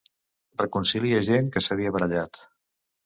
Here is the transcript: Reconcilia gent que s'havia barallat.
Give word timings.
Reconcilia 0.61 1.21
gent 1.27 1.51
que 1.57 1.63
s'havia 1.67 1.93
barallat. 1.99 2.41